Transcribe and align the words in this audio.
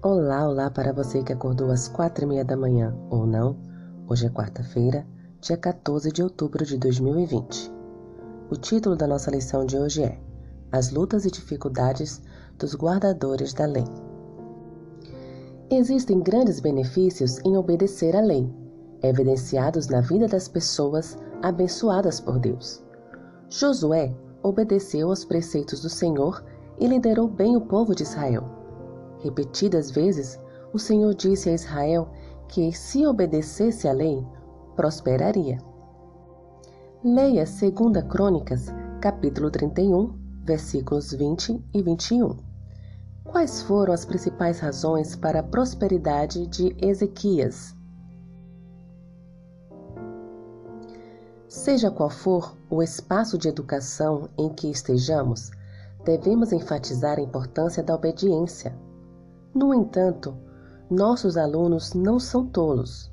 Olá, 0.00 0.48
olá 0.48 0.70
para 0.70 0.92
você 0.92 1.24
que 1.24 1.32
acordou 1.32 1.72
às 1.72 1.88
quatro 1.88 2.24
e 2.24 2.28
meia 2.28 2.44
da 2.44 2.56
manhã 2.56 2.96
ou 3.10 3.26
não. 3.26 3.56
Hoje 4.06 4.26
é 4.26 4.30
quarta-feira, 4.30 5.04
dia 5.40 5.56
14 5.56 6.12
de 6.12 6.22
outubro 6.22 6.64
de 6.64 6.78
2020. 6.78 7.72
O 8.48 8.54
título 8.54 8.94
da 8.94 9.08
nossa 9.08 9.28
lição 9.28 9.66
de 9.66 9.76
hoje 9.76 10.04
é 10.04 10.20
As 10.70 10.92
lutas 10.92 11.24
e 11.24 11.32
dificuldades 11.32 12.22
dos 12.56 12.76
guardadores 12.76 13.52
da 13.52 13.66
lei. 13.66 13.84
Existem 15.68 16.20
grandes 16.20 16.60
benefícios 16.60 17.40
em 17.44 17.56
obedecer 17.56 18.14
à 18.14 18.20
lei, 18.20 18.48
evidenciados 19.02 19.88
na 19.88 20.00
vida 20.00 20.28
das 20.28 20.46
pessoas 20.46 21.18
abençoadas 21.42 22.20
por 22.20 22.38
Deus. 22.38 22.84
Josué 23.50 24.14
obedeceu 24.44 25.08
aos 25.08 25.24
preceitos 25.24 25.80
do 25.80 25.90
Senhor 25.90 26.44
e 26.78 26.86
liderou 26.86 27.26
bem 27.26 27.56
o 27.56 27.62
povo 27.62 27.96
de 27.96 28.04
Israel. 28.04 28.57
Repetidas 29.20 29.90
vezes, 29.90 30.38
o 30.72 30.78
Senhor 30.78 31.12
disse 31.14 31.50
a 31.50 31.54
Israel 31.54 32.08
que, 32.48 32.72
se 32.72 33.04
obedecesse 33.04 33.88
à 33.88 33.92
lei, 33.92 34.24
prosperaria. 34.76 35.58
Leia 37.02 37.44
2 37.44 38.04
Crônicas, 38.08 38.66
capítulo 39.00 39.50
31, 39.50 40.14
versículos 40.42 41.12
20 41.12 41.64
e 41.74 41.82
21. 41.82 42.36
Quais 43.24 43.60
foram 43.62 43.92
as 43.92 44.04
principais 44.04 44.60
razões 44.60 45.16
para 45.16 45.40
a 45.40 45.42
prosperidade 45.42 46.46
de 46.46 46.74
Ezequias? 46.80 47.74
Seja 51.48 51.90
qual 51.90 52.08
for 52.08 52.56
o 52.70 52.82
espaço 52.82 53.36
de 53.36 53.48
educação 53.48 54.28
em 54.38 54.48
que 54.50 54.70
estejamos, 54.70 55.50
devemos 56.04 56.52
enfatizar 56.52 57.18
a 57.18 57.22
importância 57.22 57.82
da 57.82 57.94
obediência 57.94 58.74
no 59.58 59.74
entanto, 59.74 60.36
nossos 60.88 61.36
alunos 61.36 61.92
não 61.92 62.20
são 62.20 62.46
tolos. 62.46 63.12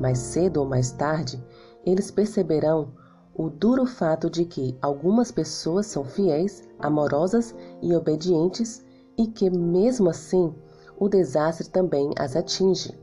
Mais 0.00 0.18
cedo 0.18 0.58
ou 0.58 0.66
mais 0.66 0.90
tarde, 0.90 1.42
eles 1.84 2.10
perceberão 2.10 2.92
o 3.32 3.48
duro 3.48 3.86
fato 3.86 4.28
de 4.28 4.44
que 4.44 4.76
algumas 4.82 5.30
pessoas 5.30 5.86
são 5.86 6.04
fiéis, 6.04 6.68
amorosas 6.80 7.54
e 7.80 7.94
obedientes 7.94 8.84
e 9.16 9.28
que, 9.28 9.48
mesmo 9.48 10.10
assim, 10.10 10.52
o 10.98 11.08
desastre 11.08 11.68
também 11.68 12.10
as 12.18 12.34
atinge. 12.34 12.98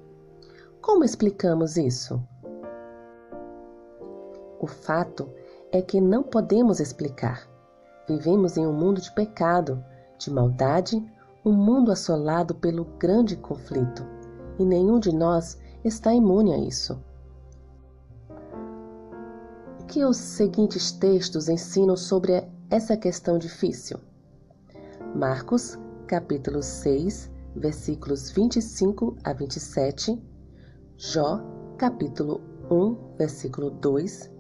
Como 0.82 1.06
explicamos 1.06 1.78
isso? 1.78 2.22
O 4.60 4.68
fato 4.68 5.30
é 5.72 5.82
que 5.82 6.02
não 6.02 6.22
podemos 6.22 6.82
explicar. 6.82 7.48
Vivemos 8.08 8.58
em 8.58 8.68
um 8.68 8.74
mundo 8.74 9.00
de 9.00 9.14
pecado, 9.14 9.84
de 10.18 10.30
maldade, 10.30 11.02
um 11.46 11.52
mundo 11.52 11.92
assolado 11.92 12.56
pelo 12.56 12.86
grande 12.98 13.36
conflito, 13.36 14.06
e 14.58 14.64
nenhum 14.64 14.98
de 14.98 15.14
nós 15.14 15.58
está 15.84 16.14
imune 16.14 16.54
a 16.54 16.58
isso. 16.58 16.98
O 19.82 19.86
que 19.86 20.06
os 20.06 20.18
seguintes 20.18 20.92
textos 20.94 21.50
ensinam 21.50 21.98
sobre 21.98 22.48
essa 22.70 22.96
questão 22.96 23.38
difícil? 23.38 24.00
Marcos, 25.14 25.78
capítulo 26.08 26.64
6, 26.64 27.30
versículos 27.56 28.32
25 28.32 29.18
a 29.24 29.34
27, 29.34 30.24
Jó, 30.96 31.42
capítulo 31.78 32.40
1, 32.72 33.18
versículo 33.18 33.70
2, 33.70 34.32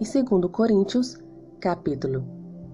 e 0.00 0.22
2 0.22 0.50
Coríntios, 0.52 1.16
capítulo 1.58 2.22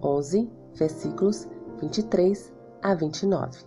11, 0.02 0.50
versículos 0.74 1.48
23 1.80 2.61
a 2.82 2.94
29. 2.94 3.58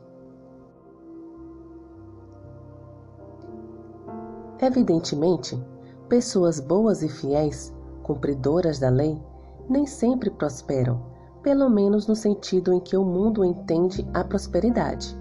Evidentemente, 4.61 5.61
pessoas 6.07 6.59
boas 6.59 7.03
e 7.03 7.09
fiéis, 7.09 7.73
cumpridoras 8.03 8.79
da 8.79 8.89
lei, 8.89 9.21
nem 9.69 9.85
sempre 9.85 10.29
prosperam, 10.29 11.01
pelo 11.41 11.69
menos 11.69 12.07
no 12.07 12.15
sentido 12.15 12.73
em 12.73 12.79
que 12.79 12.95
o 12.95 13.03
mundo 13.03 13.43
entende 13.43 14.07
a 14.13 14.23
prosperidade. 14.23 15.17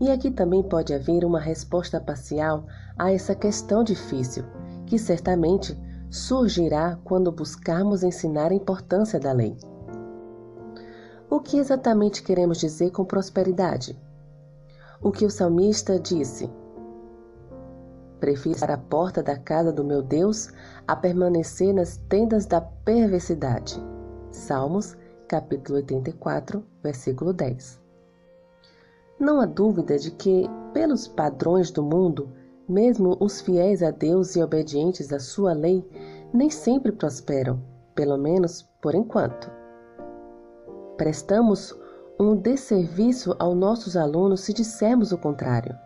E 0.00 0.10
aqui 0.10 0.30
também 0.30 0.62
pode 0.62 0.92
haver 0.92 1.24
uma 1.24 1.40
resposta 1.40 2.00
parcial 2.00 2.66
a 2.98 3.12
essa 3.12 3.34
questão 3.34 3.82
difícil, 3.82 4.44
que 4.86 4.98
certamente 4.98 5.76
surgirá 6.10 6.98
quando 7.04 7.32
buscarmos 7.32 8.02
ensinar 8.02 8.50
a 8.50 8.54
importância 8.54 9.18
da 9.18 9.32
lei. 9.32 9.56
O 11.34 11.40
que 11.40 11.58
exatamente 11.58 12.22
queremos 12.22 12.58
dizer 12.58 12.92
com 12.92 13.04
prosperidade? 13.04 14.00
O 15.02 15.10
que 15.10 15.26
o 15.26 15.30
salmista 15.30 15.98
disse: 15.98 16.48
Prefiro 18.20 18.54
estar 18.54 18.70
à 18.70 18.78
porta 18.78 19.20
da 19.20 19.36
casa 19.36 19.72
do 19.72 19.82
meu 19.82 20.00
Deus 20.00 20.50
a 20.86 20.94
permanecer 20.94 21.74
nas 21.74 21.96
tendas 22.08 22.46
da 22.46 22.60
perversidade. 22.60 23.82
Salmos, 24.30 24.96
capítulo 25.26 25.78
84, 25.78 26.64
versículo 26.80 27.32
10. 27.32 27.80
Não 29.18 29.40
há 29.40 29.44
dúvida 29.44 29.98
de 29.98 30.12
que, 30.12 30.48
pelos 30.72 31.08
padrões 31.08 31.68
do 31.72 31.82
mundo, 31.82 32.28
mesmo 32.68 33.16
os 33.18 33.40
fiéis 33.40 33.82
a 33.82 33.90
Deus 33.90 34.36
e 34.36 34.40
obedientes 34.40 35.12
à 35.12 35.18
sua 35.18 35.52
lei 35.52 35.84
nem 36.32 36.48
sempre 36.48 36.92
prosperam, 36.92 37.60
pelo 37.92 38.16
menos 38.16 38.62
por 38.80 38.94
enquanto. 38.94 39.63
Prestamos 40.96 41.74
um 42.18 42.36
desserviço 42.36 43.34
aos 43.38 43.56
nossos 43.56 43.96
alunos 43.96 44.40
se 44.40 44.52
dissermos 44.52 45.10
o 45.10 45.18
contrário. 45.18 45.76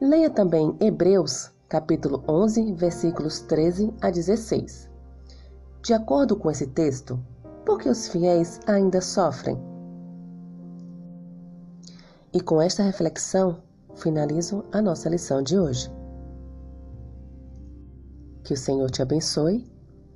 Leia 0.00 0.30
também 0.30 0.76
Hebreus, 0.80 1.50
capítulo 1.68 2.22
11, 2.28 2.72
versículos 2.74 3.40
13 3.40 3.92
a 4.00 4.10
16. 4.10 4.90
De 5.82 5.92
acordo 5.92 6.36
com 6.36 6.50
esse 6.50 6.66
texto, 6.68 7.18
por 7.64 7.78
que 7.78 7.88
os 7.88 8.08
fiéis 8.08 8.60
ainda 8.66 9.00
sofrem? 9.00 9.60
E 12.32 12.40
com 12.40 12.62
esta 12.62 12.82
reflexão, 12.82 13.62
finalizo 13.94 14.64
a 14.72 14.80
nossa 14.80 15.08
lição 15.08 15.42
de 15.42 15.58
hoje. 15.58 15.92
Que 18.44 18.54
o 18.54 18.56
Senhor 18.56 18.90
te 18.90 19.02
abençoe. 19.02 19.70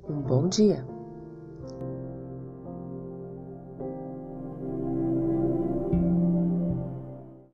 Um 0.09 0.21
bom 0.21 0.47
dia. 0.47 0.96